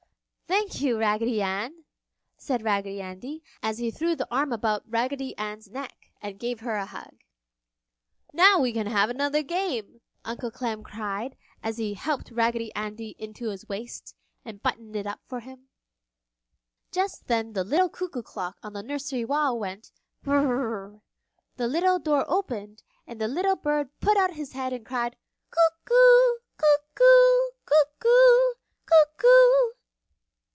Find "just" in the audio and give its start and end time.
16.91-17.27